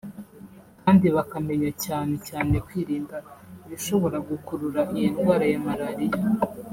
kandi 0.81 1.05
bakamenya 1.15 1.71
cyane 1.85 2.13
cyane 2.27 2.55
kwirinda 2.67 3.17
ibishobora 3.65 4.17
gukurura 4.29 4.81
iyi 4.95 5.07
ndwara 5.13 5.45
ya 5.53 5.59
malaria 5.67 6.19